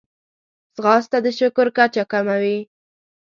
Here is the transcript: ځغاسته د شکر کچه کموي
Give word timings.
ځغاسته 0.75 1.17
د 1.25 1.27
شکر 1.39 1.67
کچه 1.77 2.03
کموي 2.11 2.59